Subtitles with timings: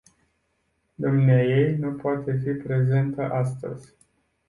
[0.97, 3.95] Dumneaei nu poate fi prezentă astăzi.